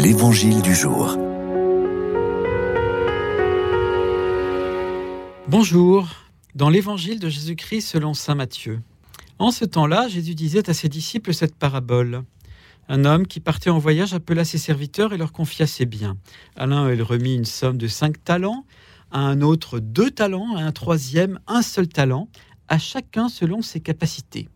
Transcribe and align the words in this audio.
L'Évangile 0.00 0.62
du 0.62 0.76
jour. 0.76 1.18
Bonjour, 5.48 6.06
dans 6.54 6.70
l'Évangile 6.70 7.18
de 7.18 7.28
Jésus-Christ 7.28 7.80
selon 7.80 8.14
Saint 8.14 8.36
Matthieu. 8.36 8.80
En 9.40 9.50
ce 9.50 9.64
temps-là, 9.64 10.06
Jésus 10.06 10.36
disait 10.36 10.70
à 10.70 10.72
ses 10.72 10.88
disciples 10.88 11.34
cette 11.34 11.56
parabole. 11.56 12.22
Un 12.88 13.04
homme 13.04 13.26
qui 13.26 13.40
partait 13.40 13.70
en 13.70 13.80
voyage 13.80 14.14
appela 14.14 14.44
ses 14.44 14.58
serviteurs 14.58 15.12
et 15.12 15.18
leur 15.18 15.32
confia 15.32 15.66
ses 15.66 15.84
biens. 15.84 16.16
À 16.54 16.66
l'un, 16.66 16.92
il 16.92 17.02
remit 17.02 17.34
une 17.34 17.44
somme 17.44 17.76
de 17.76 17.88
cinq 17.88 18.22
talents, 18.22 18.66
à 19.10 19.18
un 19.18 19.40
autre 19.40 19.80
deux 19.80 20.12
talents, 20.12 20.54
à 20.54 20.60
un 20.60 20.70
troisième 20.70 21.40
un 21.48 21.62
seul 21.62 21.88
talent, 21.88 22.28
à 22.68 22.78
chacun 22.78 23.28
selon 23.28 23.62
ses 23.62 23.80
capacités. 23.80 24.48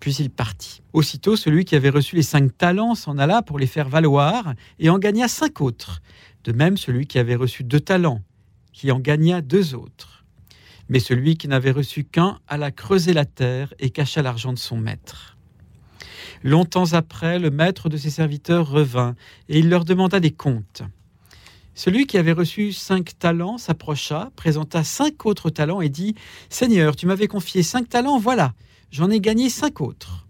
Puis 0.00 0.14
il 0.14 0.30
partit. 0.30 0.82
Aussitôt, 0.92 1.36
celui 1.36 1.64
qui 1.64 1.74
avait 1.74 1.90
reçu 1.90 2.16
les 2.16 2.22
cinq 2.22 2.56
talents 2.56 2.94
s'en 2.94 3.18
alla 3.18 3.42
pour 3.42 3.58
les 3.58 3.66
faire 3.66 3.88
valoir 3.88 4.54
et 4.78 4.90
en 4.90 4.98
gagna 4.98 5.28
cinq 5.28 5.60
autres. 5.60 6.00
De 6.44 6.52
même, 6.52 6.76
celui 6.76 7.06
qui 7.06 7.18
avait 7.18 7.34
reçu 7.34 7.64
deux 7.64 7.80
talents, 7.80 8.22
qui 8.72 8.90
en 8.92 9.00
gagna 9.00 9.40
deux 9.40 9.74
autres. 9.74 10.24
Mais 10.88 11.00
celui 11.00 11.36
qui 11.36 11.48
n'avait 11.48 11.72
reçu 11.72 12.04
qu'un 12.04 12.38
alla 12.46 12.70
creuser 12.70 13.12
la 13.12 13.24
terre 13.24 13.74
et 13.78 13.90
cacha 13.90 14.22
l'argent 14.22 14.52
de 14.52 14.58
son 14.58 14.78
maître. 14.78 15.36
Longtemps 16.44 16.92
après, 16.92 17.38
le 17.38 17.50
maître 17.50 17.88
de 17.88 17.96
ses 17.96 18.10
serviteurs 18.10 18.68
revint 18.70 19.16
et 19.48 19.58
il 19.58 19.68
leur 19.68 19.84
demanda 19.84 20.20
des 20.20 20.30
comptes. 20.30 20.82
Celui 21.78 22.08
qui 22.08 22.18
avait 22.18 22.32
reçu 22.32 22.72
cinq 22.72 23.16
talents 23.20 23.56
s'approcha, 23.56 24.32
présenta 24.34 24.82
cinq 24.82 25.26
autres 25.26 25.48
talents 25.48 25.80
et 25.80 25.88
dit 25.88 26.16
Seigneur, 26.48 26.96
tu 26.96 27.06
m'avais 27.06 27.28
confié 27.28 27.62
cinq 27.62 27.88
talents, 27.88 28.18
voilà, 28.18 28.52
j'en 28.90 29.08
ai 29.10 29.20
gagné 29.20 29.48
cinq 29.48 29.80
autres. 29.80 30.26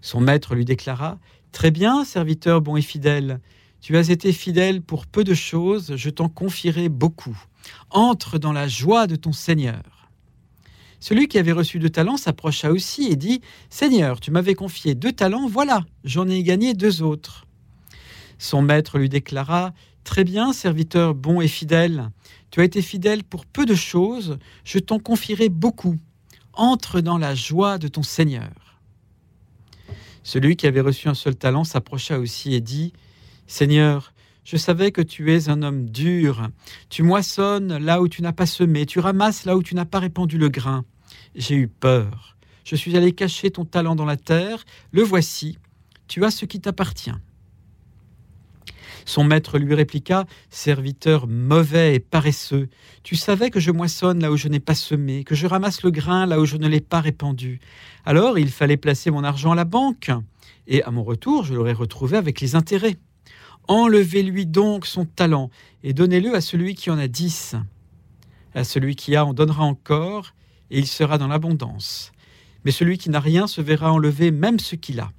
Son 0.00 0.18
maître 0.18 0.56
lui 0.56 0.64
déclara 0.64 1.20
Très 1.52 1.70
bien, 1.70 2.04
serviteur 2.04 2.60
bon 2.60 2.76
et 2.76 2.82
fidèle, 2.82 3.38
tu 3.80 3.96
as 3.96 4.10
été 4.10 4.32
fidèle 4.32 4.82
pour 4.82 5.06
peu 5.06 5.22
de 5.22 5.32
choses, 5.32 5.94
je 5.94 6.10
t'en 6.10 6.28
confierai 6.28 6.88
beaucoup. 6.88 7.40
Entre 7.90 8.38
dans 8.38 8.52
la 8.52 8.66
joie 8.66 9.06
de 9.06 9.14
ton 9.14 9.32
Seigneur. 9.32 10.10
Celui 10.98 11.28
qui 11.28 11.38
avait 11.38 11.52
reçu 11.52 11.78
deux 11.78 11.88
talents 11.88 12.16
s'approcha 12.16 12.72
aussi 12.72 13.06
et 13.12 13.14
dit 13.14 13.42
Seigneur, 13.70 14.18
tu 14.18 14.32
m'avais 14.32 14.56
confié 14.56 14.96
deux 14.96 15.12
talents, 15.12 15.46
voilà, 15.46 15.84
j'en 16.02 16.26
ai 16.26 16.42
gagné 16.42 16.74
deux 16.74 17.00
autres. 17.00 17.46
Son 18.38 18.62
maître 18.62 18.98
lui 18.98 19.08
déclara 19.08 19.72
Très 20.04 20.24
bien, 20.24 20.52
serviteur 20.52 21.14
bon 21.14 21.40
et 21.40 21.48
fidèle, 21.48 22.10
tu 22.50 22.60
as 22.60 22.64
été 22.64 22.82
fidèle 22.82 23.24
pour 23.24 23.46
peu 23.46 23.64
de 23.64 23.74
choses, 23.74 24.38
je 24.62 24.78
t'en 24.78 24.98
confierai 24.98 25.48
beaucoup. 25.48 25.98
Entre 26.52 27.00
dans 27.00 27.18
la 27.18 27.34
joie 27.34 27.78
de 27.78 27.88
ton 27.88 28.02
Seigneur. 28.02 28.78
Celui 30.22 30.56
qui 30.56 30.66
avait 30.66 30.80
reçu 30.80 31.08
un 31.08 31.14
seul 31.14 31.34
talent 31.34 31.64
s'approcha 31.64 32.18
aussi 32.18 32.54
et 32.54 32.60
dit, 32.60 32.92
Seigneur, 33.46 34.12
je 34.44 34.56
savais 34.56 34.92
que 34.92 35.00
tu 35.00 35.34
es 35.34 35.48
un 35.48 35.62
homme 35.62 35.88
dur, 35.88 36.48
tu 36.90 37.02
moissonnes 37.02 37.78
là 37.78 38.00
où 38.00 38.08
tu 38.08 38.22
n'as 38.22 38.32
pas 38.32 38.46
semé, 38.46 38.86
tu 38.86 39.00
ramasses 39.00 39.46
là 39.46 39.56
où 39.56 39.62
tu 39.62 39.74
n'as 39.74 39.84
pas 39.84 39.98
répandu 39.98 40.38
le 40.38 40.48
grain. 40.48 40.84
J'ai 41.34 41.56
eu 41.56 41.66
peur, 41.66 42.36
je 42.64 42.76
suis 42.76 42.96
allé 42.96 43.12
cacher 43.12 43.50
ton 43.50 43.64
talent 43.64 43.96
dans 43.96 44.04
la 44.04 44.16
terre, 44.16 44.64
le 44.92 45.02
voici, 45.02 45.58
tu 46.08 46.24
as 46.24 46.30
ce 46.30 46.44
qui 46.44 46.60
t'appartient. 46.60 47.10
Son 49.04 49.24
maître 49.24 49.58
lui 49.58 49.74
répliqua 49.74 50.24
Serviteur 50.50 51.26
mauvais 51.26 51.94
et 51.94 52.00
paresseux, 52.00 52.68
tu 53.02 53.16
savais 53.16 53.50
que 53.50 53.60
je 53.60 53.70
moissonne 53.70 54.20
là 54.20 54.30
où 54.30 54.36
je 54.36 54.48
n'ai 54.48 54.60
pas 54.60 54.74
semé, 54.74 55.24
que 55.24 55.34
je 55.34 55.46
ramasse 55.46 55.82
le 55.82 55.90
grain 55.90 56.26
là 56.26 56.40
où 56.40 56.46
je 56.46 56.56
ne 56.56 56.68
l'ai 56.68 56.80
pas 56.80 57.00
répandu. 57.00 57.60
Alors 58.04 58.38
il 58.38 58.50
fallait 58.50 58.76
placer 58.76 59.10
mon 59.10 59.24
argent 59.24 59.52
à 59.52 59.56
la 59.56 59.64
banque, 59.64 60.10
et 60.66 60.82
à 60.82 60.90
mon 60.90 61.02
retour 61.02 61.44
je 61.44 61.54
l'aurais 61.54 61.72
retrouvé 61.72 62.16
avec 62.16 62.40
les 62.40 62.54
intérêts. 62.54 62.96
Enlevez-lui 63.68 64.46
donc 64.46 64.86
son 64.86 65.04
talent 65.04 65.50
et 65.82 65.92
donnez-le 65.94 66.34
à 66.34 66.40
celui 66.40 66.74
qui 66.74 66.90
en 66.90 66.98
a 66.98 67.08
dix. 67.08 67.56
À 68.54 68.64
celui 68.64 68.94
qui 68.94 69.16
a 69.16 69.24
en 69.24 69.34
donnera 69.34 69.64
encore, 69.64 70.34
et 70.70 70.78
il 70.78 70.86
sera 70.86 71.18
dans 71.18 71.28
l'abondance. 71.28 72.12
Mais 72.64 72.70
celui 72.70 72.98
qui 72.98 73.10
n'a 73.10 73.20
rien 73.20 73.46
se 73.46 73.60
verra 73.60 73.92
enlever 73.92 74.30
même 74.30 74.58
ce 74.58 74.76
qu'il 74.76 75.00
a. 75.00 75.10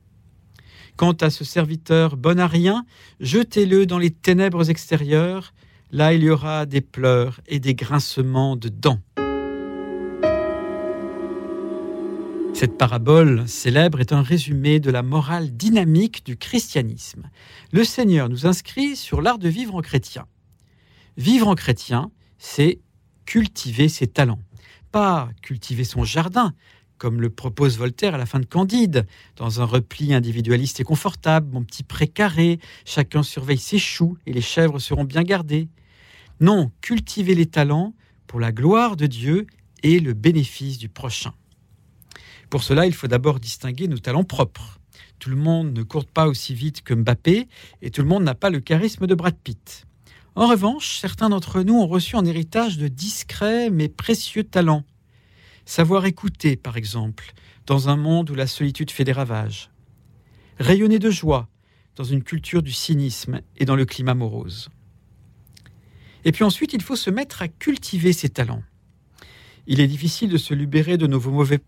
Quant 0.98 1.14
à 1.14 1.30
ce 1.30 1.44
serviteur 1.44 2.16
bon 2.16 2.40
à 2.40 2.48
rien, 2.48 2.86
jetez-le 3.20 3.86
dans 3.86 3.98
les 3.98 4.12
ténèbres 4.12 4.70
extérieures, 4.70 5.54
là 5.92 6.14
il 6.14 6.24
y 6.24 6.30
aura 6.30 6.66
des 6.66 6.80
pleurs 6.80 7.42
et 7.48 7.60
des 7.60 7.76
grincements 7.76 8.56
de 8.56 8.70
dents. 8.70 9.02
Cette 12.54 12.78
parabole 12.78 13.46
célèbre 13.50 14.00
est 14.00 14.14
un 14.14 14.22
résumé 14.22 14.80
de 14.80 14.90
la 14.90 15.04
morale 15.04 15.52
dynamique 15.58 16.26
du 16.26 16.38
christianisme. 16.38 17.30
Le 17.74 17.84
Seigneur 17.84 18.30
nous 18.30 18.46
inscrit 18.46 18.96
sur 18.96 19.22
l'art 19.22 19.40
de 19.40 19.50
vivre 19.50 19.76
en 19.76 19.82
chrétien. 19.82 20.26
Vivre 21.18 21.50
en 21.50 21.56
chrétien, 21.56 22.12
c'est 22.38 22.80
cultiver 23.26 23.90
ses 23.90 24.08
talents. 24.08 24.40
Pas 24.94 25.28
cultiver 25.42 25.84
son 25.84 26.06
jardin, 26.06 26.54
comme 26.98 27.22
le 27.22 27.30
propose 27.30 27.78
Voltaire 27.78 28.16
à 28.16 28.18
la 28.18 28.26
fin 28.26 28.40
de 28.40 28.46
Candide, 28.46 29.06
dans 29.36 29.62
un 29.62 29.66
repli 29.66 30.14
individualiste 30.14 30.80
et 30.80 30.84
confortable, 30.84 31.52
mon 31.52 31.64
petit 31.64 31.84
précaré, 31.84 32.60
chacun 32.86 33.24
surveille 33.24 33.58
ses 33.58 33.80
choux 33.80 34.18
et 34.26 34.34
les 34.34 34.42
chèvres 34.42 34.80
seront 34.80 35.04
bien 35.04 35.24
gardées. 35.24 35.68
Non, 36.40 36.72
cultiver 36.82 37.36
les 37.36 37.46
talents 37.46 37.94
pour 38.28 38.40
la 38.40 38.52
gloire 38.52 38.96
de 38.96 39.08
Dieu 39.08 39.48
et 39.84 40.00
le 40.00 40.14
bénéfice 40.14 40.78
du 40.78 40.90
prochain. 40.90 41.34
Pour 42.50 42.64
cela, 42.64 42.86
il 42.86 42.94
faut 42.94 43.08
d'abord 43.08 43.40
distinguer 43.40 43.88
nos 43.88 43.98
talents 43.98 44.24
propres. 44.24 44.80
Tout 45.20 45.30
le 45.30 45.36
monde 45.36 45.74
ne 45.74 45.84
court 45.84 46.06
pas 46.06 46.28
aussi 46.28 46.54
vite 46.54 46.82
que 46.82 46.94
Mbappé 46.94 47.48
et 47.82 47.92
tout 47.92 48.02
le 48.02 48.08
monde 48.08 48.24
n'a 48.24 48.36
pas 48.36 48.50
le 48.50 48.60
charisme 48.60 49.08
de 49.08 49.16
Brad 49.16 49.36
Pitt. 49.36 49.86
En 50.36 50.48
revanche, 50.48 51.00
certains 51.00 51.30
d'entre 51.30 51.62
nous 51.62 51.76
ont 51.76 51.88
reçu 51.88 52.16
en 52.16 52.26
héritage 52.26 52.78
de 52.78 52.88
discrets 52.88 53.70
mais 53.70 53.88
précieux 53.88 54.44
talents 54.44 54.84
Savoir 55.66 56.06
écouter, 56.06 56.56
par 56.56 56.78
exemple, 56.78 57.34
dans 57.66 57.90
un 57.90 57.96
monde 57.96 58.30
où 58.30 58.36
la 58.36 58.48
solitude 58.48 58.92
fait 58.92 59.04
des 59.04 59.12
ravages. 59.12 59.72
Rayonner 60.60 61.00
de 61.00 61.10
joie 61.10 61.50
dans 61.96 62.04
une 62.04 62.24
culture 62.24 62.62
du 62.62 62.72
cynisme 62.72 63.42
et 63.58 63.66
dans 63.66 63.76
le 63.76 63.86
climat 63.86 64.14
morose. 64.14 64.70
Et 66.24 66.32
puis 66.32 66.44
ensuite, 66.44 66.74
il 66.74 66.82
faut 66.82 66.96
se 66.96 67.10
mettre 67.10 67.42
à 67.42 67.48
cultiver 67.48 68.14
ses 68.14 68.30
talents. 68.30 68.64
Il 69.68 69.80
est 69.80 69.88
difficile 69.88 70.30
de 70.30 70.38
se 70.38 70.54
libérer 70.54 70.98
de 70.98 71.08
nos 71.08 71.20
mauvais 71.20 71.60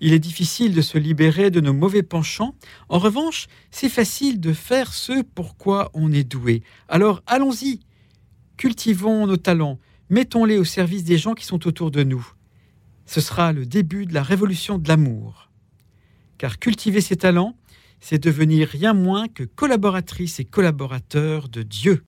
il 0.00 0.12
est 0.12 0.20
difficile 0.20 0.74
de 0.74 0.80
se 0.80 0.96
libérer 0.96 1.50
de 1.50 1.60
nos 1.60 1.72
mauvais 1.72 2.04
penchants. 2.04 2.54
En 2.88 2.98
revanche, 2.98 3.48
c'est 3.72 3.88
facile 3.88 4.38
de 4.38 4.52
faire 4.52 4.92
ce 4.92 5.22
pourquoi 5.22 5.90
on 5.92 6.12
est 6.12 6.22
doué. 6.22 6.62
Alors 6.88 7.22
allons-y, 7.26 7.80
cultivons 8.56 9.26
nos 9.26 9.36
talents, 9.36 9.80
mettons-les 10.08 10.56
au 10.56 10.64
service 10.64 11.02
des 11.02 11.18
gens 11.18 11.34
qui 11.34 11.44
sont 11.44 11.66
autour 11.66 11.90
de 11.90 12.04
nous 12.04 12.24
ce 13.08 13.22
sera 13.22 13.54
le 13.54 13.64
début 13.64 14.04
de 14.04 14.12
la 14.12 14.22
révolution 14.22 14.76
de 14.76 14.86
l'amour. 14.86 15.50
Car 16.36 16.58
cultiver 16.58 17.00
ses 17.00 17.16
talents, 17.16 17.56
c'est 18.00 18.22
devenir 18.22 18.68
rien 18.68 18.92
moins 18.92 19.28
que 19.28 19.44
collaboratrice 19.44 20.40
et 20.40 20.44
collaborateur 20.44 21.48
de 21.48 21.62
Dieu. 21.62 21.96